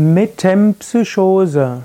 [0.00, 1.82] Metempsychose.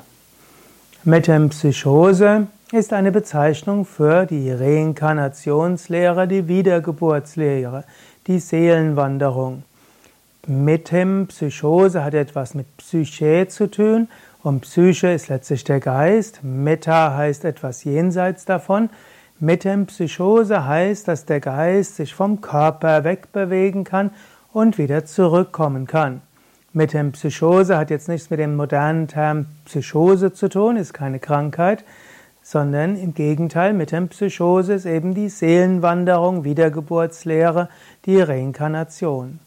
[1.04, 7.84] Metempsychose ist eine Bezeichnung für die Reinkarnationslehre, die Wiedergeburtslehre,
[8.28, 9.64] die Seelenwanderung.
[10.48, 14.08] Metempsychose hat etwas mit Psyche zu tun
[14.44, 16.40] und Psyche ist letztlich der Geist.
[16.42, 18.90] Meta heißt etwas jenseits davon.
[19.42, 24.12] Metempsychose heißt, dass der Geist sich vom Körper wegbewegen kann
[24.54, 26.22] und wieder zurückkommen kann.
[26.76, 31.86] Metempsychose hat jetzt nichts mit dem modernen Term Psychose zu tun, ist keine Krankheit,
[32.44, 37.70] sondern im Gegenteil, Metempsychose ist eben die Seelenwanderung, Wiedergeburtslehre,
[38.06, 39.40] die Reinkarnation.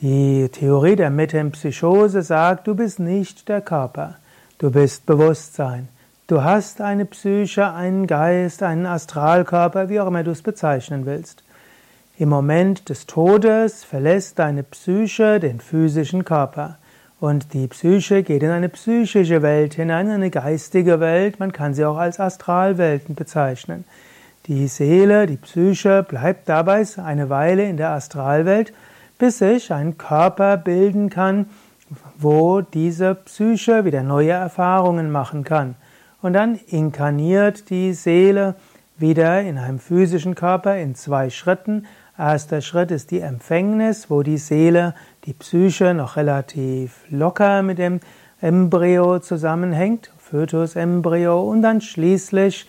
[0.00, 4.16] Die Theorie der Metempsychose sagt, du bist nicht der Körper,
[4.58, 5.88] du bist Bewusstsein.
[6.26, 11.43] Du hast eine Psyche, einen Geist, einen Astralkörper, wie auch immer du es bezeichnen willst.
[12.16, 16.78] Im Moment des Todes verlässt deine Psyche den physischen Körper.
[17.18, 21.84] Und die Psyche geht in eine psychische Welt hinein, eine geistige Welt, man kann sie
[21.84, 23.84] auch als Astralwelten bezeichnen.
[24.46, 28.72] Die Seele, die Psyche bleibt dabei eine Weile in der Astralwelt,
[29.18, 31.46] bis sich ein Körper bilden kann,
[32.16, 35.74] wo diese Psyche wieder neue Erfahrungen machen kann.
[36.22, 38.54] Und dann inkarniert die Seele
[38.96, 44.38] wieder in einem physischen Körper in zwei Schritten, Erster Schritt ist die Empfängnis, wo die
[44.38, 47.98] Seele, die Psyche noch relativ locker mit dem
[48.40, 52.68] Embryo zusammenhängt, Fötus-Embryo, und dann schließlich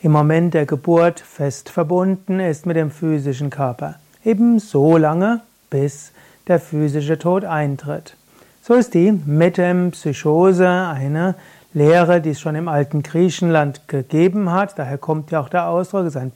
[0.00, 3.96] im Moment der Geburt fest verbunden ist mit dem physischen Körper.
[4.24, 5.40] Eben so lange,
[5.70, 6.12] bis
[6.46, 8.16] der physische Tod eintritt.
[8.62, 11.34] So ist die Metempsychose eine
[11.74, 14.78] Lehre, die es schon im alten Griechenland gegeben hat.
[14.78, 16.32] Daher kommt ja auch der Ausdruck, es ist ein,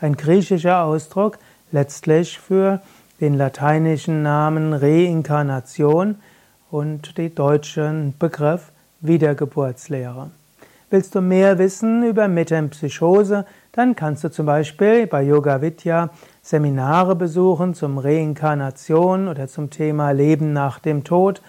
[0.00, 1.38] ein griechischer Ausdruck
[1.70, 2.80] letztlich für
[3.20, 6.16] den lateinischen Namen Reinkarnation
[6.70, 10.30] und den deutschen Begriff Wiedergeburtslehre.
[10.90, 16.10] Willst du mehr wissen über Metempsychose, dann kannst du zum Beispiel bei Yoga Vidya
[16.42, 21.42] Seminare besuchen zum Reinkarnation oder zum Thema Leben nach dem Tod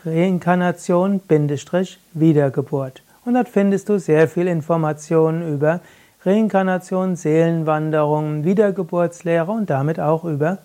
[0.05, 3.03] Reinkarnation-Wiedergeburt.
[3.23, 5.79] Und dort findest du sehr viel Informationen über
[6.25, 10.57] Reinkarnation, Seelenwanderung, Wiedergeburtslehre und damit auch über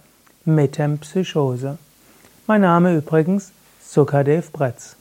[0.47, 1.77] Metempsychose.
[2.47, 3.51] Mein Name übrigens
[3.83, 4.96] Sukadev Bretz.